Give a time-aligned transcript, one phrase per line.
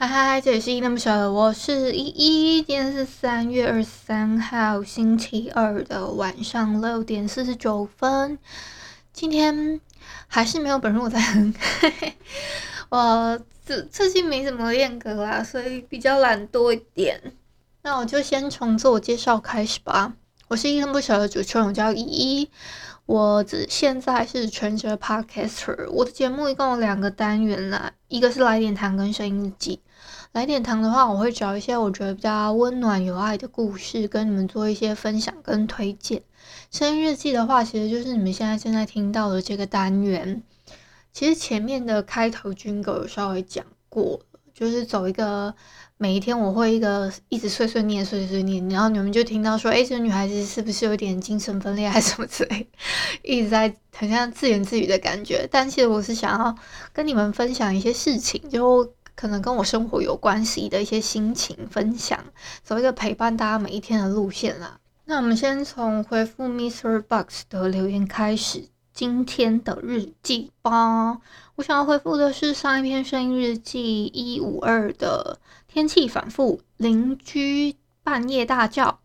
[0.00, 2.62] 嗨嗨嗨，这里是依依恋不舍，我是依依。
[2.62, 8.38] 今天是三月二十三号星期二的晚上六点四十九分。
[9.12, 9.80] 今天
[10.28, 11.52] 还是没有本日在哼，
[12.90, 17.20] 我最最近没怎么练歌啦，所以比较懒惰一点。
[17.82, 20.14] 那我就先从自我介绍开始吧。
[20.46, 22.48] 我是依依恋不舍的主持人，我叫依依。
[23.08, 25.88] 我只现在是全职 Podcaster。
[25.88, 29.80] 我的节目一共有两个单元啦，一个是来点糖跟声音日记。
[30.32, 36.22] 来点糖的话，我会找一些我觉得比较温暖有爱的故事，跟你们做一些分享跟推荐。
[36.70, 40.42] 声音日记的话，其实就是你们现在正在听到的这个单元。
[41.10, 44.20] 其实前面的开头军哥有稍微讲过，
[44.58, 45.54] 就是走一个
[45.98, 52.66] 每一天我会一个一直碎碎念碎碎念，然后你们就听到说，诶，这个女孩子是不是有点精神分裂还是 什么之类，
[53.22, 55.46] 一直在很像自言自语的感觉。
[55.50, 56.56] 但其实我是想要
[56.92, 58.92] 跟你们分享一些事情，就。
[59.20, 62.24] 可能跟我生活有关系的一些心情分享，
[62.62, 64.78] 走一个陪伴大家每一天的路线啦。
[65.06, 71.20] 那我们先从回复 Mister Box 的留言开始，今天的日记吧。
[71.54, 78.98] 我想要回复的是上一篇声音日记一五二的天气反复，邻居半夜大叫，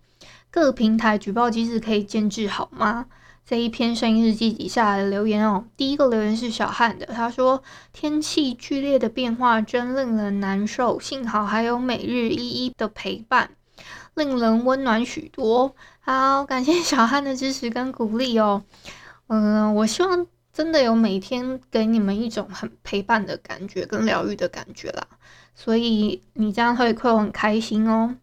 [0.49, 3.05] 各平台举报机制可以建制好吗？
[3.45, 13.51] 这一篇声音日记底下的留言哦，第一个留言是小汉的，他说天气剧烈的变化真令人难受，幸好还有每日一一的陪伴，
[14.15, 15.75] 令人温暖许多。
[15.99, 18.63] 好，感谢小汉的支持跟鼓励哦。
[19.27, 25.07] 嗯、我希望真的有每天给你们一种很陪伴的感觉跟疗愈的感觉啦，
[25.55, 28.15] 所以你这样会会很开心哦。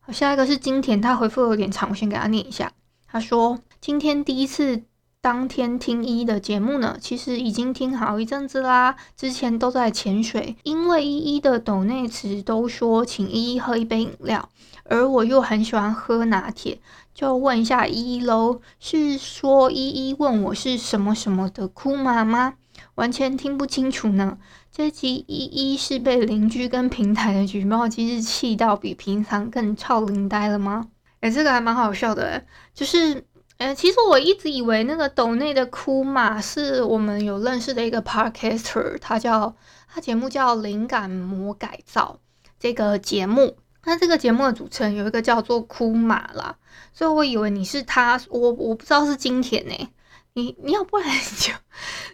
[0.00, 2.72] 好，下一个是金田，他回复有点长，我先给他念一下，
[3.06, 3.58] 他说。
[3.80, 4.82] 今天第一次
[5.24, 8.94] 当天听依依的节目呢，其实已经听好一阵子啦。
[9.16, 14.46] 之前都在潜水，因为依依的抖内词都说请依依喝一杯饮料，
[14.84, 16.78] 而我又很喜欢喝拿铁，
[17.14, 22.56] 就问一下依依喽，是说依依问我是什么什么的哭妈吗？
[22.96, 24.36] 完全听不清楚呢。
[24.70, 30.88] 这集依依是被邻居跟平台的举报机制气到比平常更超龄呆了吗？
[31.20, 33.24] 诶、欸，这个还蛮好笑的，就是。
[33.58, 39.54] 哎，其实我一直以为那个抖内的哭马，是我们有认识的一个 podcaster，他叫
[39.88, 42.18] 他节目叫灵感魔改造
[42.58, 43.56] 这个节目。
[43.84, 46.56] 那这个节目的主持人有一个叫做哭马啦，
[46.92, 49.88] 所以我以为你是他，我我不知道是金田呢。
[50.32, 51.52] 你你要不然就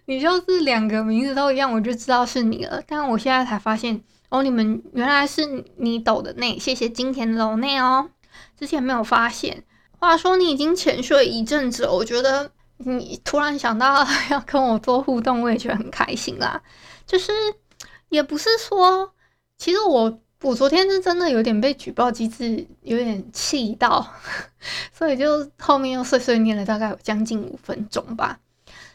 [0.05, 2.83] 你就是两个名字都一样，我就知道是你了。
[2.87, 8.11] 但我现在才发现哦，你们原来是你抖的内，谢谢金田的抖内哦，
[8.59, 9.65] 之前没有发现。
[10.01, 16.61] 话说你已经潜水一阵子了，我觉得你突然想到要跟我做互动，我也觉得很开心啦。
[17.07, 17.31] 就是
[18.09, 19.13] 也不是说，
[19.59, 24.15] 其实我我昨天是真的有点被举报机制有点气到，
[24.93, 28.39] 所以就后面又碎碎念了大概有将近五分钟吧。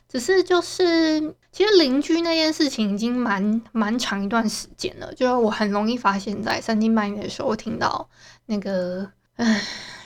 [0.08, 8.10] 只是就是其实邻居那件事情已经蛮蛮长一段时间了，就是我很容易发现，在三更半夜的时候听到
[8.46, 9.62] 那个唉。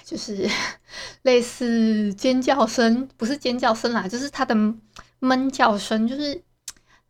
[0.05, 0.49] 就是
[1.21, 4.55] 类似尖叫声，不是尖叫声啦，就是他的
[5.19, 6.41] 闷叫声，就是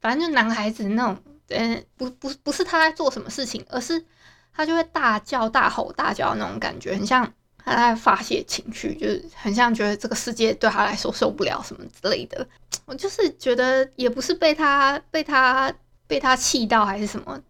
[0.02, 4.06] 反正就男孩子那种，嗯，不不不是他在做什么事情，而是
[4.54, 7.26] 他就会大叫、大吼大叫那种感觉，很像
[7.58, 12.46] 他在发泄情绪，就是很像觉得这个世界对他来说受不了什么之类的。
[12.84, 15.74] 我就是觉得也不是被他被他
[16.06, 17.42] 被他气到还是什么，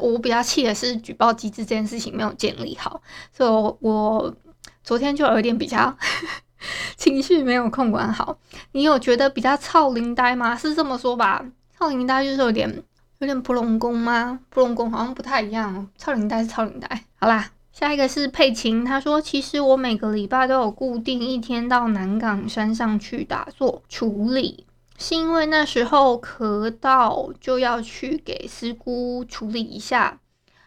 [0.00, 3.00] 我比较气的是举报机制这件事情没有建立好，
[3.32, 4.34] 所以我。
[4.84, 5.96] 昨天就有点比较
[6.98, 8.36] 情绪没有控管好，
[8.72, 10.56] 你有觉得比较臭奶呆吗？
[10.56, 11.44] 是这么说吧，
[11.78, 12.82] 臭奶呆就是有点
[13.18, 14.40] 有点普龙宫吗？
[14.50, 17.04] 普龙宫好像不太一样哦，臭奶呆是臭奶呆。
[17.14, 24.66] 好啦，下一个是佩琴，她说其实我每个礼拜都有固定一天到南港山上去打坐处理，
[25.02, 30.20] 是因为那时候咳到就要去给师姑处理一下。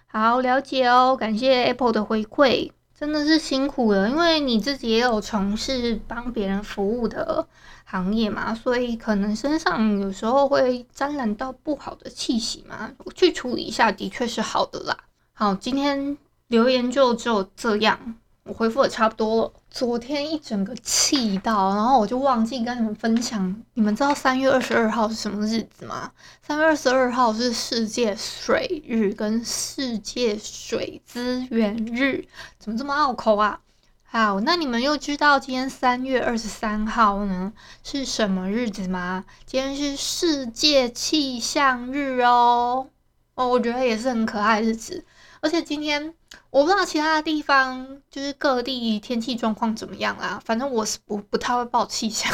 [0.05, 2.71] 好，了解哦，感谢 Apple 的回馈。
[2.97, 7.45] 真的是辛苦了，因为你自己也有从事帮别人服务的
[7.83, 14.97] 行业嘛，所以可能身上有时候会沾染到不好的气息嘛，去处理一下的确是好的啦。
[15.33, 16.17] 好，今天
[16.47, 18.15] 留言就只有这样。
[18.45, 19.53] 我回复的差不多了。
[19.71, 23.63] 昨天一整个气到，然后我就忘记跟你们分享。
[23.73, 26.11] 你们知道三月二十二号是什么日子吗？
[26.43, 32.27] 三月二十二号是世界水日跟世界水资源日，
[32.59, 33.61] 怎么这么拗口啊？
[34.03, 37.51] 好，那你们又知道今天三月二十三号呢
[37.83, 39.25] 是什么日子吗？
[39.47, 42.89] 今天是世界气象日哦。
[43.33, 45.03] 哦，我觉得也是很可爱的日子，
[45.45, 46.15] 而且今天。
[46.49, 52.31] 我不知道其他的地方就是各地天气状况怎么样啦，反正我是不不太会报气象，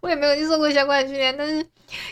[0.00, 1.36] 我也没有去做过相关的训练。
[1.36, 1.64] 但是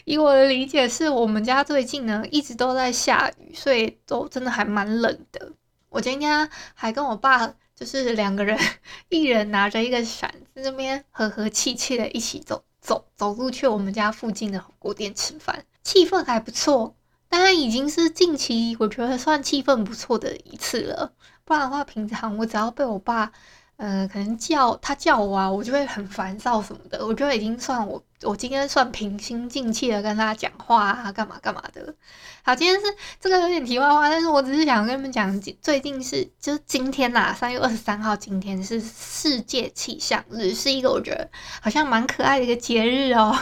[0.05, 5.53] 以我的理解，是我们家最近呢一直都在下雨，所以都真的还蛮冷的。
[5.89, 8.57] 我今天还跟我爸就是两个人，
[9.11, 16.95] 一人拿着一个伞，在那边和和气气的一起走走走路去我们家附近的火锅店吃饭，气氛还不错。
[17.29, 21.13] 当然已经是近期我觉得算气氛不错的一次了，
[21.45, 23.31] 不然的话，平常我只要被我爸，
[23.77, 27.07] 呃，可能叫他叫我啊，我就会很烦躁什么的。
[27.07, 31.95] 我觉得已经算我，我今天算平心静气的跟他讲话啊，干嘛干嘛的。
[32.43, 32.87] 好，今天是
[33.21, 41.29] 这个有点题外话，但是我只是想跟你们讲，最近是就是今天呐，三月二十三号，今天是世界气象日，是一个我觉得
[41.61, 43.39] 好像蛮可爱的一个节日哦。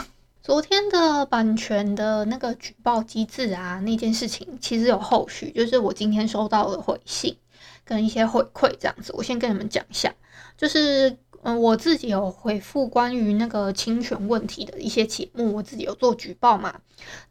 [0.47, 7.35] 昨天的版权的那个举报机制啊，那件事情其实有后续，就是我今天收到了回信
[7.83, 10.09] 跟一些回馈这样子，我先跟你们讲一下，
[10.55, 16.79] 就是嗯，我自己有回复关于那个侵权问题的一些节目，我自己有做举报嘛。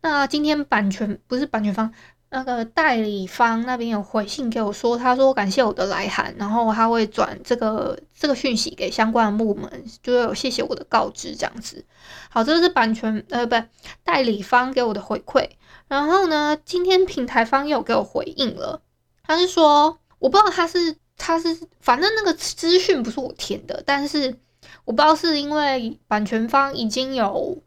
[0.02, 1.90] 那今天版权不是版权方。
[2.28, 11.84] 那个代理方那边有回信给我说，他说感谢我的来函，然后他会转这个这个讯息给相关的部门，就有谢谢我的告知这样子。
[12.28, 13.54] 好，这是版权呃不
[14.02, 15.48] 代理方给我的回馈。
[15.88, 18.82] 然后呢，今天平台方又给我回应了，
[19.22, 24.36] 他是说我不知道他是他是反正那个资讯不是我填的，但是
[24.84, 27.62] 我不知道是因为版权方已经有。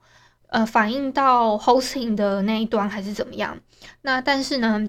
[0.49, 3.57] 呃，反映到 hosting 的那一端还是怎么样？
[4.01, 4.87] 那但是呢，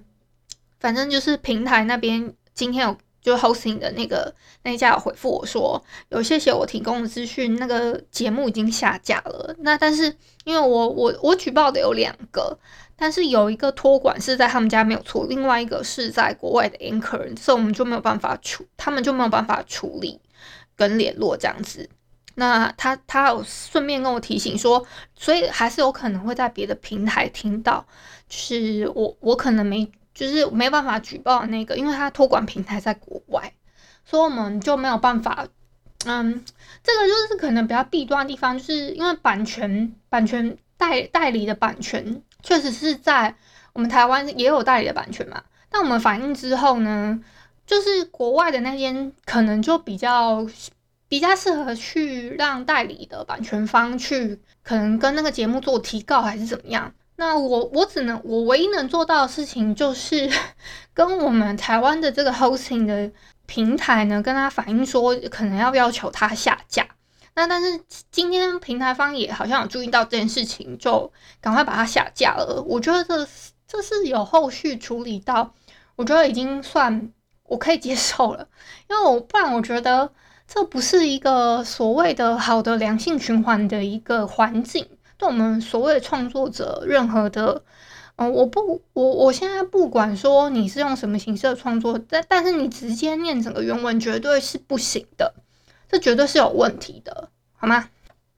[0.78, 9.54] 反正就是平台那边今天有就 hosting 的那个那一家有回复我说，有谢谢我提供的资讯，那个节目已经下架了。
[9.58, 12.58] 那但是因为我我我举报的有两个，
[12.96, 20.18] 但是有一个托管是在他们家没有错，另外一个是在国外的 Anchor，所以我们就没有办法处，他们就没有办法处理
[20.74, 21.90] 跟联络这样子。
[22.36, 27.84] 那他他有顺便跟我提醒说，所以还是有可能会在别的平台听到，
[28.28, 33.52] 就是我我可能没就是没办法举报那个，因为他托管平台在国外，
[34.04, 35.46] 所以我们就没有办法。
[36.06, 36.42] 嗯，
[36.82, 43.34] 这个就是可能比较弊端的地方，就是因为版权版权代代理的版权确实是在
[43.74, 47.20] 我们台湾也有代理的版权嘛，但我们反映之后呢，
[47.66, 50.46] 就是国外的那边可能就比较。
[51.10, 56.94] 比较适合去让代理的版权方去，可能跟那个节目做提告还是怎么样？
[57.16, 60.30] 那我我只能我唯一能做到的事情就是
[60.94, 63.10] 跟我们台湾的这个 hosting 的
[63.46, 66.86] 平台呢，跟他反映说可能要要求他下架。
[67.34, 67.80] 那但是
[68.12, 72.62] 今天平台方也好像有注意到这件事情，就赶快把它下架了。
[72.68, 73.28] 我觉得这
[73.66, 75.52] 这是有后续处理到，
[75.96, 77.10] 我觉得已经算
[77.42, 78.46] 我可以接受了，
[78.88, 80.12] 因为我不然我觉得。
[80.52, 84.84] 这不是一个所谓的好的良性循环的一个环境，
[85.16, 87.62] 对我们所谓的创作者，任何的，
[88.16, 95.32] 嗯，我不，我我现在不管说你是用什么形式的创作，但但是你直接念整个原文绝对是不行的，
[95.88, 97.88] 这绝对是有问题的，好吗？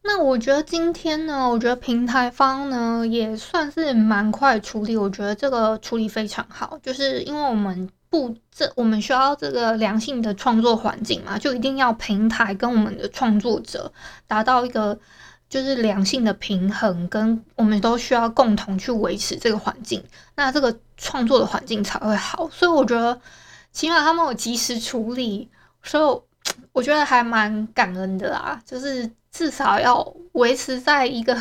[0.02, 7.88] 那我觉得今天呢，我觉得平台方呢也算是蛮快处理，我觉得这个处理非常好，就是因为我们。
[8.12, 13.90] 不，这我们需要这个良性的创作环境嘛，就一定要平台跟我们的创作者
[14.26, 14.99] 达到一个
[15.49, 20.04] 就是良性的平衡，跟我们都需要共同去维持这个环境，
[20.35, 22.47] 那这个创作的环境才会好。
[22.50, 23.19] 所以我觉得
[23.73, 25.49] 起码他们有及时处理，
[25.83, 28.61] 所以我觉得还蛮感恩的啦。
[28.66, 31.35] 就是至少要维持在一个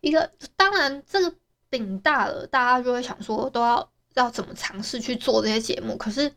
[0.00, 1.34] 一个，当然这个
[1.68, 3.88] 饼大了，大家就会想说都要。
[4.14, 5.96] 要怎么尝试去做这些节目？
[5.96, 6.32] 可是，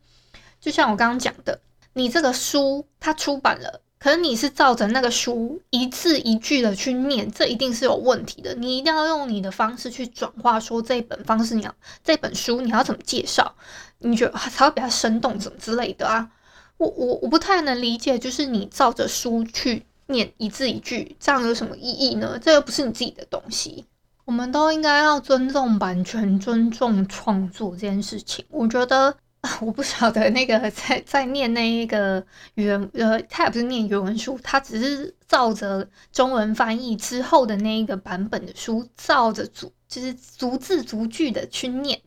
[0.59, 1.59] 就像我刚刚讲的，
[1.93, 8.53] 你这个书它出版了，可是你是照着那个书一字一句的去念，这一定是有问题的。
[8.55, 13.55] 你一定要用你的方式去转化，说这本方式你要这本书你要怎么介绍，
[13.99, 16.29] 你觉得才会比较生动，怎么之类的啊？
[16.77, 22.37] 我我我不太能理解，就是你照着书去念一字一句，这样有什么意义呢？
[22.37, 23.85] 这又不是你自己的东西。
[24.25, 28.43] 我们都应该要尊重版权、尊重创作这件事情。
[28.49, 29.15] 我觉得，
[29.61, 42.01] 我不晓得那个在在念那一个原呃，他也不是念原文书，他只是照着中文翻译之后的那一个版本的书，照着逐就是逐字逐句的去念。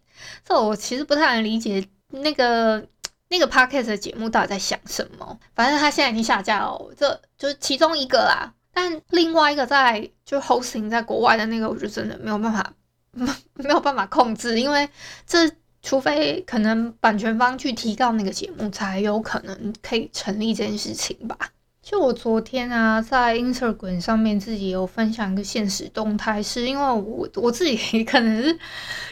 [0.45, 2.85] 这我其实不太能理解那个
[3.29, 5.39] 那个 podcast 的节目到底在想什么。
[5.55, 8.53] 反正他现在已经下架了，这就是其中一个啦。
[8.81, 12.73] 但另外一个在就 hosting 在国外的那个，我就真的没有办法，
[13.11, 14.89] 没有办法控制，因为
[15.27, 15.51] 这
[15.83, 21.37] 除非可能版权方去提告那个节目，才有可能可以成立这件事情吧。
[21.83, 28.57] 就我昨天啊，在 Instagram 上面自己有分享一个现实动态，是因为我我自己可能是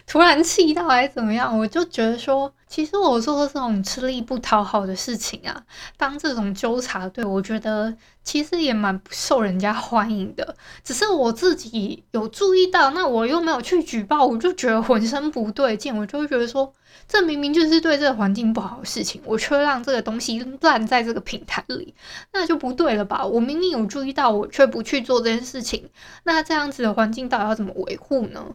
[0.07, 5.63] 突然气到还是怎么样，我就觉得说，其实我做这种吃力不讨好的事情啊，
[5.97, 10.57] 当这种纠察队，我觉得其实也蛮不受人家欢迎的。
[10.85, 16.73] 只是我自己有注意到，那我又没有去举报，我就觉得浑身不对劲，我就会觉得说。
[17.09, 21.95] 这明明就是对这个环境不好的事情，我却让这个东西烂在这个平台里，
[22.33, 23.25] 那就不对了吧？
[23.25, 25.89] 我明明有注意到，我却不去做这件事情，
[26.25, 28.47] 那这样子的环境到底要怎么维护呢？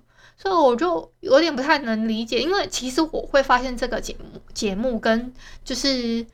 [0.42, 5.34] 所以我就有点不太能理解，因为其实我会发现这个节目节目跟
[5.64, 6.26] 就是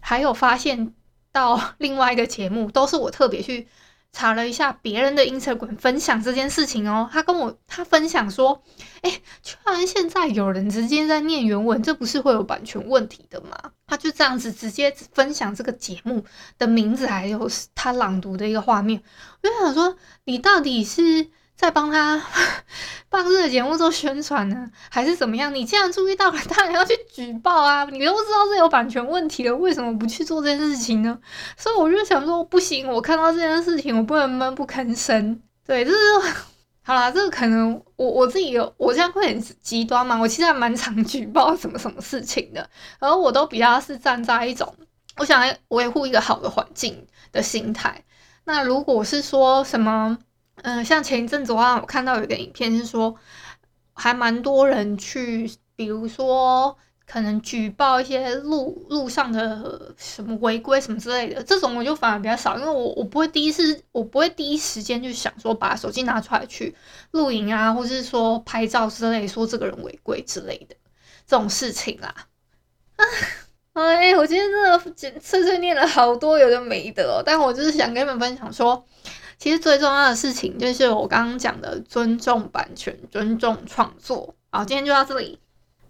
[0.00, 0.92] 还有发现
[1.32, 3.66] 到 另外一个节目，都是我特别去。
[4.12, 8.62] 查了一下别人的 Instagram 分享这件事情哦，他跟我他分享说，
[9.02, 9.10] 哎，
[9.42, 13.72] 居然现在有人直接在念原文，这不是会有版权问题的吗？
[13.86, 16.24] 他就这样子直接分享这个节目
[16.56, 19.02] 的名字，还有他朗读的一个画面，
[19.42, 19.94] 我就想说，
[20.24, 21.28] 你到底是？
[21.56, 22.22] 在帮他
[23.08, 25.54] 帮这个节目做宣传呢，还是怎么样？
[25.54, 27.84] 你既然注意到了，当然要去举报啊！
[27.90, 31.18] 你都知道是有版权问题了，为什么不去做这件事情呢？
[31.56, 35.40] 所以我就想说，不行，我看到这件事情，我不能闷不吭声。
[35.66, 35.96] 对，就是
[36.84, 40.20] 好啦，这个可能我我自己有，我这样会很极端嘛。
[40.20, 44.74] 我其实还蛮常举报什么什么事情的，而我都比较是站在一种
[45.16, 48.04] 我想维护一个好的环境的心态。
[48.44, 50.18] 那如果是说什么？
[50.62, 53.14] 嗯，像前一阵子的话，我看到有一个影片是说，
[53.92, 66.74] 还蛮多人去，比如说可能举报一些路路上的什么违规什么之类的，这种我就反而比较少，因为我我不会第一次，我不会第一时间就想说把手机拿出来去
[67.12, 70.74] 录影啊，或者是说拍照之类，说这个人违规之类的
[71.26, 72.12] 这种事情啦。
[72.96, 73.04] 啊，
[73.94, 78.84] 哎，我今天真的碎碎念了好多有的没的哦，但我就是想跟你们分享说。
[79.38, 84.34] 其实最重要的事情就是我刚刚讲的尊重版权、尊重创作。
[84.50, 85.38] 好，今天就到这里。